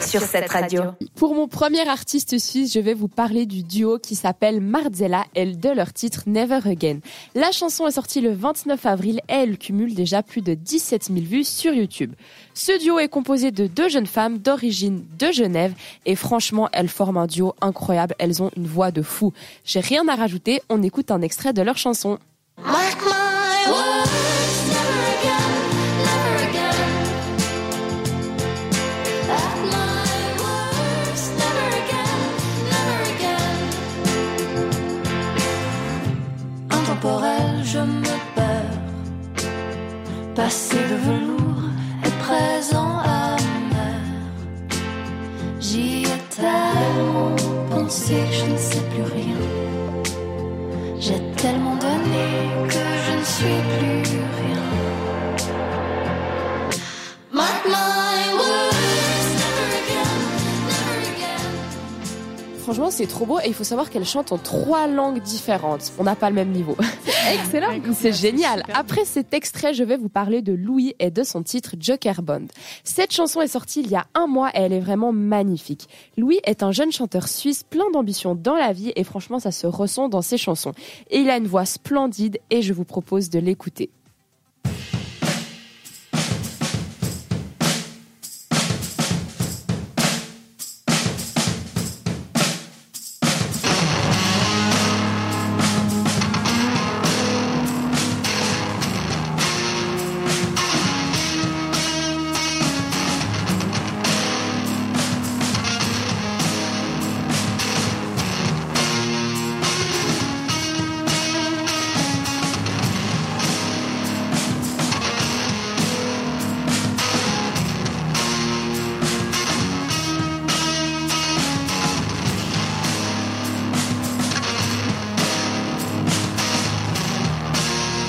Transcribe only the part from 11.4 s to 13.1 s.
sur YouTube. Ce duo est